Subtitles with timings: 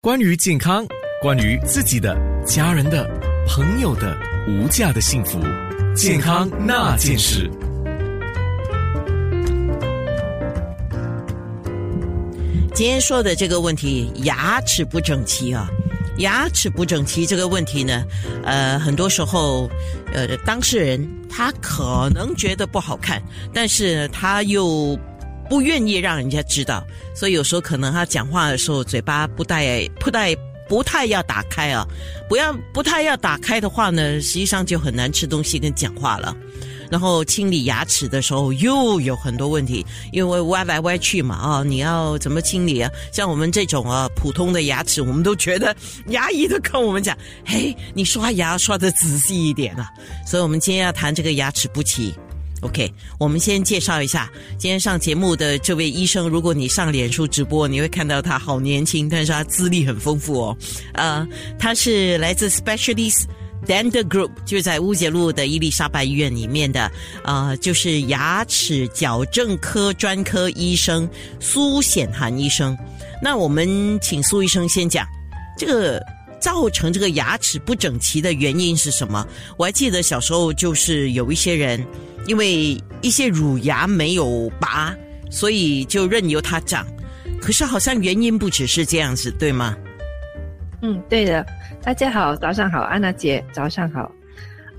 [0.00, 0.86] 关于健康，
[1.20, 2.16] 关于自己的、
[2.46, 3.04] 家人的、
[3.48, 5.40] 朋友的无价的幸福，
[5.92, 7.50] 健康那件事。
[12.72, 15.68] 今天说的这个问题，牙齿不整齐啊，
[16.18, 18.04] 牙齿不整齐这个问题呢，
[18.44, 19.68] 呃，很多时候，
[20.12, 23.20] 呃，当事人他可能觉得不好看，
[23.52, 24.96] 但是他又
[25.48, 30.36] 不愿意让人家知道，所以有时候可能他讲话的时候嘴巴不带不带
[30.68, 31.86] 不太要打开啊，
[32.28, 36.36] 不要不太要打开的话呢，实际上就很难吃东西跟讲话了。
[36.90, 42.90] 然后清理牙齿的时候又有很多问题，因为歪来歪去嘛啊，你要怎么清理啊？
[43.12, 45.76] 像我们这种啊普通的牙齿，我们都觉得
[46.06, 49.90] 牙医都跟我们讲，嘿，你刷牙刷的仔细一点啊。
[50.26, 52.14] 所以我们今天要谈这个牙齿不齐。
[52.62, 56.28] OK，我们先介绍一下今天上节目的这位医生。
[56.28, 60.56] 如果你上脸书直播，你会看到他好年轻，但是他资历很丰富哦。
[60.94, 61.26] 呃，
[61.58, 63.24] 他是来自 Specialist
[63.64, 66.90] Dental Group，就在乌节路的伊丽莎白医院里面的，
[67.22, 72.76] 呃，就是牙齿矫正科专科医生苏显涵医生。
[73.22, 75.06] 那我们请苏医生先讲
[75.56, 76.02] 这个。
[76.40, 79.26] 造成这个牙齿不整齐的原因是什么？
[79.56, 81.84] 我还记得小时候就是有一些人，
[82.28, 84.94] 因为一些乳牙没有拔，
[85.30, 86.86] 所以就任由它长。
[87.40, 89.74] 可是好像原因不只是这样子，对吗？
[90.82, 91.44] 嗯，对的。
[91.82, 94.12] 大家好，早上好，安娜姐，早上好。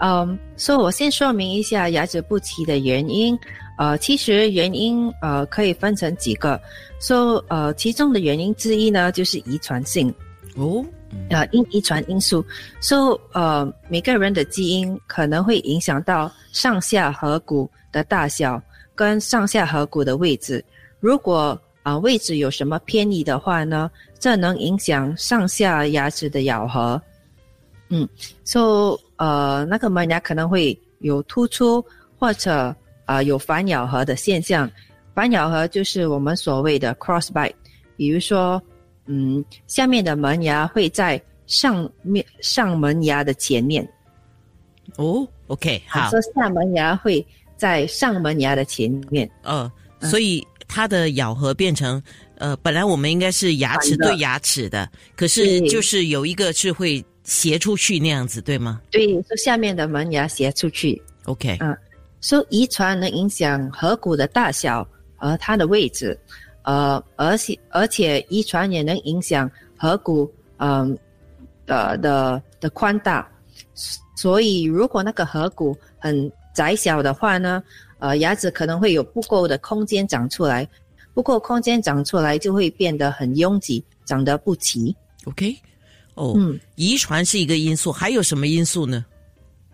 [0.00, 3.36] 嗯，所以我先说明一下牙齿不齐的原因。
[3.78, 6.60] 呃，其实原因呃可以分成几个。
[7.00, 10.14] 说呃，其中的原因之一呢，就是遗传性。
[10.54, 10.84] 哦。
[11.30, 12.44] 呃，因遗传因素，
[12.80, 18.60] 所以呃，每个人的基因可能会影响到上下颌骨的大小
[18.94, 20.62] 跟上下颌骨的位置。
[21.00, 27.00] 如果啊位置有什么偏移的话呢，这能影响上下牙齿的咬合。
[27.88, 28.06] 嗯，
[28.44, 31.82] 所以呃那个门牙可能会有突出
[32.18, 32.74] 或者
[33.06, 34.70] 啊有反咬合的现象。
[35.14, 37.54] 反咬合就是我们所谓的 cross bite，
[37.96, 38.62] 比如说。
[39.08, 43.86] 嗯，下面的门牙会在上面上门牙的前面。
[44.96, 46.08] 哦，OK，好。
[46.10, 47.26] 说下门牙会
[47.56, 49.28] 在上门牙的前面。
[49.42, 49.70] 呃，
[50.02, 52.02] 所以它的咬合变成
[52.36, 58.80] 呃，本来我们应该是牙齿对牙齿的，可是就是有一个是会斜出去那样子，对吗？
[58.90, 61.00] 对，说下面的门牙斜出去。
[61.24, 61.76] OK，嗯，
[62.20, 64.86] 说遗传能影响颌骨的大小
[65.16, 66.18] 和它的位置。
[66.68, 70.94] 呃，而且而且遗传也能影响颌骨，嗯，
[71.64, 73.26] 呃的的宽大，
[74.14, 77.62] 所以如果那个颌骨很窄小的话呢，
[78.00, 80.68] 呃，牙齿可能会有不够的空间长出来，
[81.14, 84.94] 不够空间长出来就会变得很拥挤，长得不齐。
[85.24, 85.56] OK，
[86.16, 89.06] 哦，嗯，遗传是一个因素，还有什么因素呢？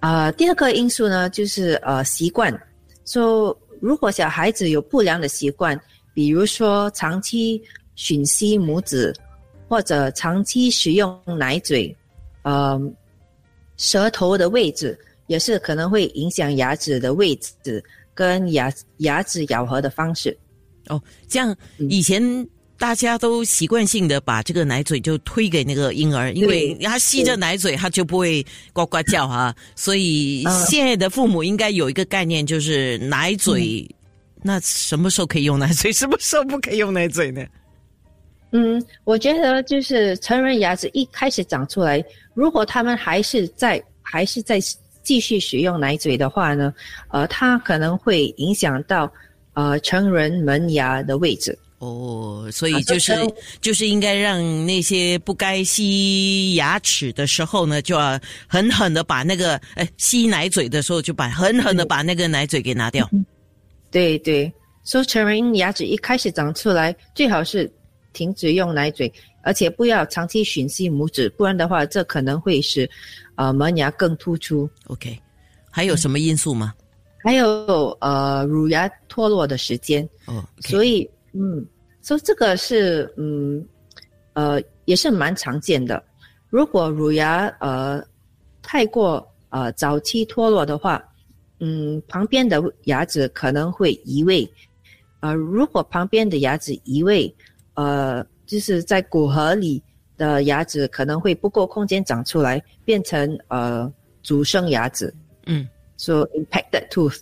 [0.00, 2.52] 啊，第二个因素呢，就是呃习惯，
[3.06, 5.80] 说如果小孩子有不良的习惯。
[6.14, 7.62] 比如说，长期
[7.96, 9.14] 吮吸拇指，
[9.68, 11.96] 或者长期使用奶嘴，
[12.42, 12.78] 呃，
[13.76, 20.36] 舌头的位置也是可能会影响牙齿的位置跟牙牙齿咬合的方式。
[20.88, 21.56] 哦，这样
[21.88, 22.22] 以前
[22.76, 28.44] 大家都习惯性的把这个奶嘴就推给那个婴儿，因为他吸着奶嘴，他就不会
[28.74, 29.54] 呱呱叫啊。
[29.76, 33.88] 所以现在的父母应该有一个概念，就是奶嘴。
[34.42, 35.92] 那什么时候可以用奶嘴？
[35.92, 37.44] 什么时候不可以用奶嘴呢？
[38.50, 42.04] 嗯，我觉得就是成人牙齿一开始长出来，
[42.34, 44.60] 如果他们还是在还是在
[45.02, 46.74] 继续使用奶嘴的话呢，
[47.08, 49.10] 呃，它可能会影响到
[49.54, 51.58] 呃成人门牙的位置。
[51.78, 53.12] 哦，所以就是
[53.60, 63.08] 就是应该让那些不该吸牙齿的时候呢，就要狠狠的把那个哎吸奶嘴的时候就把狠狠的把那个奶嘴给拿掉。
[63.92, 64.50] 对对，
[64.84, 67.70] 说成人牙齿一开始长出来，最好是
[68.14, 72.88] 停止用奶嘴，而且不要长期吮吸拇指，不然的话，这可能会使，
[73.36, 74.68] 呃，门牙更突出。
[74.86, 75.16] OK，
[75.70, 76.72] 还有什么因素吗？
[77.18, 80.08] 还有呃，乳牙脱落的时间。
[80.24, 81.62] 哦，所以嗯，
[82.02, 83.62] 说这个是嗯，
[84.32, 86.02] 呃，也是蛮常见的。
[86.48, 88.02] 如果乳牙呃
[88.62, 91.04] 太过呃早期脱落的话。
[91.64, 94.50] 嗯，旁边的牙齿可能会移位，
[95.20, 97.32] 呃，如果旁边的牙齿移位，
[97.74, 99.80] 呃，就是在骨盒里
[100.16, 103.88] 的牙齿可能会不够空间长出来，变成呃
[104.24, 105.14] 主生牙齿。
[105.46, 105.68] 嗯，
[105.98, 107.20] 说 impacted tooth，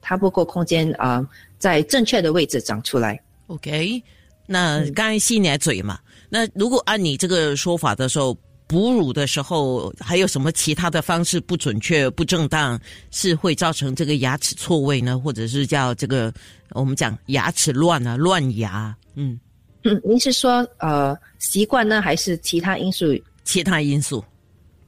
[0.00, 1.28] 它不够空间啊，
[1.58, 3.20] 在正确的位置长出来。
[3.48, 4.00] OK，
[4.46, 5.98] 那刚才吸奶嘴嘛，
[6.28, 8.38] 那如果按你这个说法的时候，
[8.72, 12.80] 哺乳的时候还有什么其他的方式不准确、不正当，
[13.10, 15.18] 是会造成这个牙齿错位呢？
[15.18, 16.32] 或者是叫这个
[16.70, 18.96] 我们讲牙齿乱啊、乱牙？
[19.14, 19.38] 嗯
[19.82, 23.14] 嗯，您是说呃习惯呢，还是其他因素？
[23.44, 24.24] 其他因素。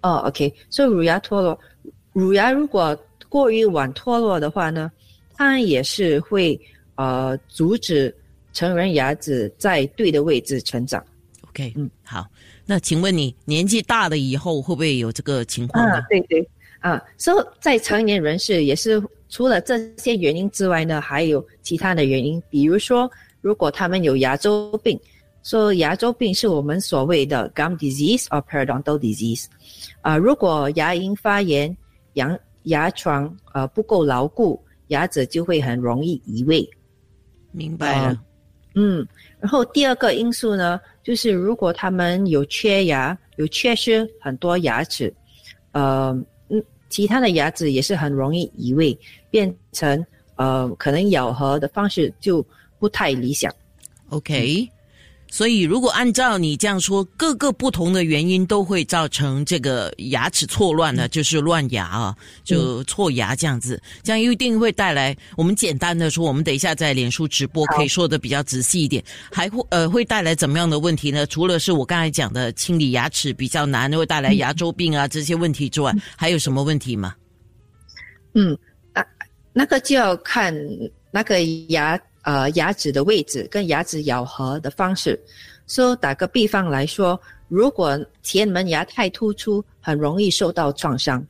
[0.00, 1.58] 哦，OK，所以乳牙脱落，
[2.12, 2.96] 乳牙如果
[3.28, 4.92] 过于晚脱落的话呢，
[5.34, 6.56] 它也是会
[6.94, 8.14] 呃阻止
[8.52, 11.04] 成人牙齿在对的位置成长。
[11.48, 12.24] OK，嗯，好。
[12.64, 16.00] 那请问你年纪大了以后会不会有这个情况呢？
[16.08, 16.48] 对对，
[16.80, 23.10] 啊，所以在成年人士也是除了这些原因之外呢，还有其他的原因，比如说
[23.40, 24.98] 如果他们有牙周病，
[25.42, 29.46] 说牙周病是我们所谓的 gum disease or periodontal disease，
[30.00, 31.76] 啊，如果牙龈发炎，
[32.14, 36.68] 牙牙床呃不够牢固，牙齿就会很容易移位。
[37.50, 38.22] 明白了。
[38.74, 39.06] 嗯，
[39.40, 40.80] 然后第二个因素呢？
[41.02, 45.12] 就是如果他们有缺牙，有缺失很多牙齿，
[45.72, 46.10] 呃，
[46.48, 48.96] 嗯，其他的牙齿也是很容易移位，
[49.30, 50.04] 变成
[50.36, 52.44] 呃，可能咬合的方式就
[52.78, 53.52] 不太理想。
[54.10, 54.68] OK。
[55.32, 62.14] 所以，如果按照你这样说，各个不同的原因都会造成这个牙齿错乱呢，就是乱牙啊，
[62.44, 65.16] 就错牙这样子，这样一定会带来。
[65.34, 69.02] 我们简单的说，我们等一下在脸书直播可以说的比较仔细一点，
[69.32, 71.26] 还会呃会带来怎么样的问题呢？
[71.26, 77.14] 除了是我刚才讲的清理牙齿比较难，会带来牙周病啊这些问题之外，还有什么问题吗？
[78.34, 78.54] 嗯，
[78.92, 79.02] 啊，
[79.54, 80.54] 那个就要看
[81.10, 81.98] 那个牙。
[82.22, 85.18] 呃，牙齿的位置跟牙齿咬合的方式，
[85.66, 91.24] 说打个比方来说，如果前门牙太突出，很容易受到创伤。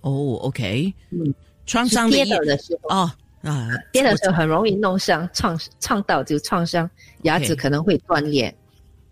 [0.00, 1.34] 哦，OK，嗯，
[1.66, 2.96] 创伤跌倒的时候。
[2.96, 3.12] 哦
[3.42, 6.88] 啊，跌的时候很容易弄伤，创创到就创伤，
[7.22, 8.54] 牙齿可能会断裂。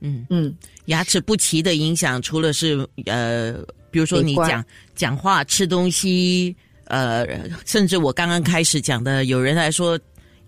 [0.00, 0.24] 嗯。
[0.30, 0.56] 嗯，
[0.86, 3.54] 牙齿不齐的影响，除了是呃，
[3.90, 4.64] 比如说你讲
[4.94, 7.26] 讲话、吃东西，呃，
[7.66, 9.98] 甚至我刚刚开始讲的，有人来说。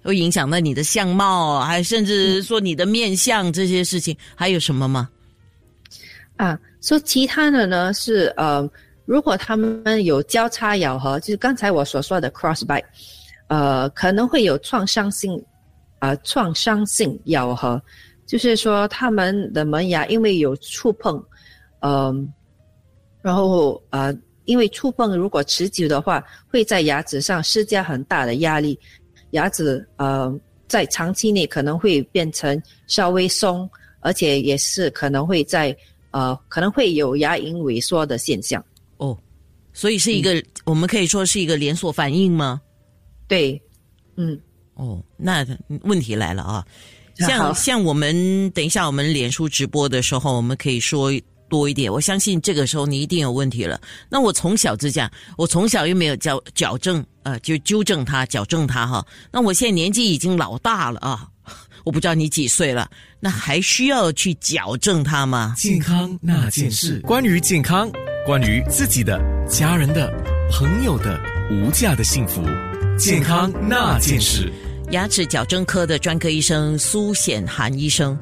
[0.02, 5.08] 会影响到你的相貌，还甚至说你的面相这些事情，还有什么吗？
[6.37, 8.69] 啊，说其他的呢是呃，
[9.04, 12.84] 如果他们有交叉咬合，就是刚才我所说的 cross bite，
[13.46, 15.40] 呃，可能会有创伤性
[16.00, 17.81] 啊，创伤性咬合，
[18.26, 21.22] 就是说他们的门牙因为有触碰，
[21.81, 22.28] 嗯，
[23.20, 24.12] 然后呃，
[24.46, 28.76] 因为触碰如果持久的话，会在牙齿上施加很大的压力。
[29.32, 30.34] 牙齿呃，
[30.69, 33.69] 在长期内可能会变成稍微松，
[34.00, 35.76] 而且也是可能会在
[36.12, 38.64] 呃，可能会有牙龈萎缩的现象。
[38.96, 39.19] 哦，
[39.73, 42.61] 所以是一个，我们可以说是一个连锁反应吗？
[43.29, 43.61] 对，
[44.17, 44.40] 嗯，
[44.75, 45.46] 哦，那
[45.82, 46.67] 问题来了啊，
[47.17, 51.12] 像像我们等一下我们脸书直播的时候，我们可以说。
[51.52, 53.78] 多一点，我相信这个时候你一定有问题了。
[54.08, 59.06] 那我从小就这样，我从小又没有矫矫正，呃，就纠正他、矫正他哈。
[59.31, 61.28] 那我现在年纪已经老大了啊，
[61.84, 62.90] 我不知道你几岁了，
[63.20, 65.54] 那还需要去矫正他吗？
[65.58, 67.90] 健康那件事，关于健康，
[68.25, 70.10] 关于自己的、家人的、
[70.50, 71.20] 朋友的
[71.50, 72.43] 无价的幸福，
[72.98, 74.50] 健康那件事。
[74.93, 78.19] 牙齿矫正科的专科医生苏显涵医生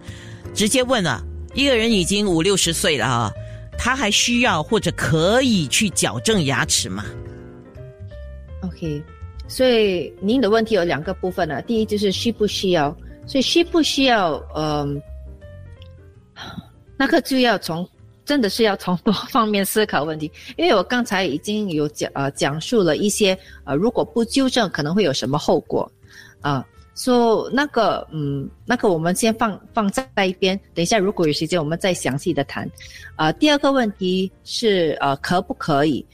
[0.52, 1.24] 直接问了。
[1.54, 3.32] 一个人已经五六十岁了啊，
[3.76, 7.04] 他还需要或者可以去矫正牙齿吗
[8.62, 9.02] ？OK，
[9.48, 11.60] 所以您的问题有两个部分呢。
[11.62, 15.02] 第一就是需不需要，所以需不需要，嗯，
[16.96, 17.88] 那个就要从
[18.24, 20.30] 真的是要从多方面思考问题。
[20.56, 25.90] 因为我刚才已经有讲呃讲述了一些呃如果不纠正可能会有什么后果
[26.40, 26.64] 啊。
[26.94, 32.68] 说那个，嗯，那个我们先放放在一边，等一下如果有时间我们再详细的谈。
[33.16, 36.04] 啊，第二个问题是，呃，可不可以？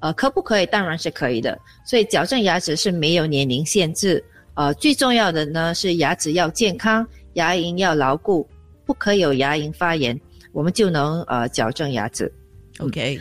[0.00, 0.66] 呃，可不可以？
[0.66, 1.58] 当然是可以的。
[1.86, 4.22] 所以矫正牙齿是没有年龄限制。
[4.54, 8.46] 呃，最重要的呢是牙齿要健康，牙龈要牢固，
[8.84, 10.20] 不可以有牙龈发炎，
[10.52, 12.30] 我们就能呃矫正牙齿。
[12.78, 13.18] OK。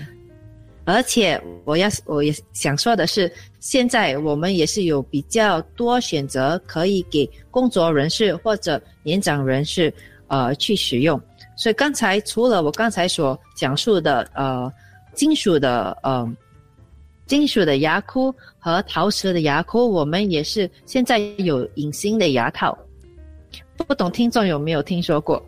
[0.85, 9.93] 而且我要我也想说的是，现在我们也是有比较多选择可以给工作人士或者年长人士
[10.27, 11.19] 呃去使用。
[11.55, 14.71] 所以刚才除了我刚才所讲述的呃
[15.13, 16.29] 金属的呃
[17.25, 22.77] 金属的牙箍和陶瓷的牙箍，我们也是现在有隐形的牙套。
[23.87, 25.43] 不懂听众有没有听说过？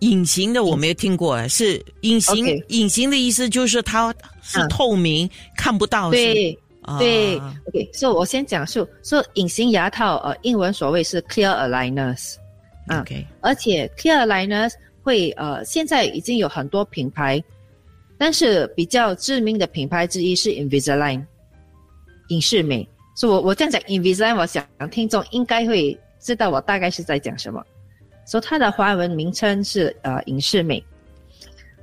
[0.00, 6.10] 隐形的我没有听过，是隐形隐形的意思就是它是透明，看不到。
[6.10, 6.56] 对
[6.98, 7.36] 对
[7.66, 7.90] ，OK。
[7.92, 12.34] 所以我先讲述说隐形牙套，呃，英文所谓是 clear aligners。
[13.00, 13.26] OK。
[13.40, 14.72] 而且 clear aligners
[15.02, 17.42] 会呃，现在已经有很多品牌，
[18.18, 21.24] 但是比较知名的品牌之一是 Invisalign
[22.28, 22.86] 隐适美。
[23.16, 27.64] 所以我我这样讲 Invisalign，我想听众应该会知道我大概是在讲什么。
[28.26, 30.84] 所以它的华文名称是呃隐适美。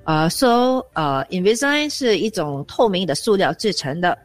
[0.04, 4.16] 呃，so 呃，Invisalign 是一种透明的塑料制成的，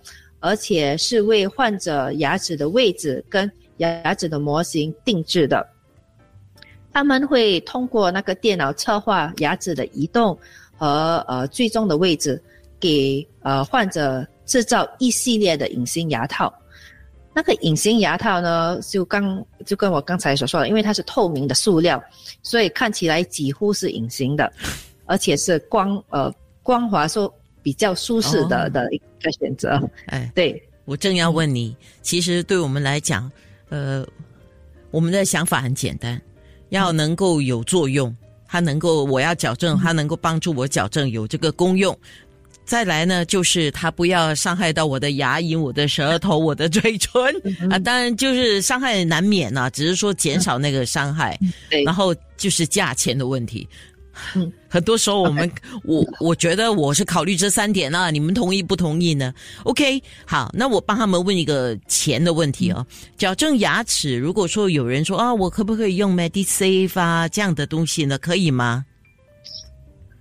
[0.41, 5.65] 而且是为患者牙齿的位置跟牙齿的模型定制的。
[6.93, 10.37] 他们会通过那个电脑策划牙齿的移动
[10.77, 12.43] 和呃最终的位置，
[12.81, 16.53] 给呃患者制造一系列的隐形牙套。
[17.39, 22.03] 那个隐形牙套呢，就刚就跟我刚才所说的，因为它是透明的塑料，
[22.43, 24.53] 所以看起来几乎是隐形的。
[25.07, 33.31] 而且是光呃光滑说比较舒适的的一个选择，哎，对我正要问你，其实对我们来讲，
[33.69, 34.05] 呃，
[34.91, 36.21] 我们的想法很简单，
[36.71, 38.15] 要能够有作用，
[38.49, 41.97] 它能够我要矫正，它能够帮助我矫正，有这个功用。
[42.69, 47.11] 再来呢，就是它不要伤害到我的牙龈、我的舌头、我的嘴唇
[47.71, 51.39] 啊，当然就是伤害难免呐，只是说减少那个伤害。
[51.83, 53.67] 然后就是价钱的问题。
[54.35, 55.51] 嗯，很多时候我们
[55.83, 59.33] 我我觉得我是考虑这三点啊，你们同意不同意呢
[59.63, 62.87] ？OK，好，那我帮他们问一个钱的问题哦。
[63.17, 68.19] 矫正牙齿，如果说有人说啊，我可不可以用 Medisave 啊这样的东西呢？
[68.19, 68.85] 可以吗？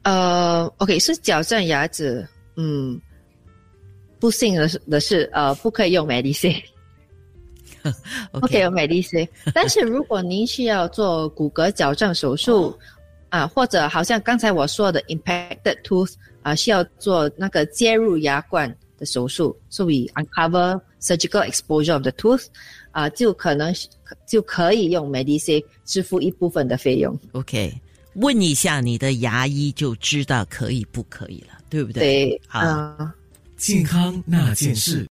[0.03, 2.25] 呃，OK，是矫正牙齿，
[2.57, 2.99] 嗯，
[4.19, 6.61] 不幸的是的是呃，不可以用 Medicine，。
[8.31, 12.77] OK，用 Medicine 但是如果您需要做骨骼矫正手术。
[13.29, 22.45] 啊，或者好像刚才我说的 impacted tooth 啊，需要做那个接入牙冠的手术，所以 uncover surgical exposure of the tooth，
[22.91, 23.75] 啊，就可能
[24.25, 27.19] 就可以用 Medicare 支付一部分的费用。
[27.33, 27.73] OK，
[28.17, 32.29] 问一下你的牙医就知道可以不可以了，对不对？
[32.29, 33.11] 对，好，
[33.57, 35.05] 健康那件事。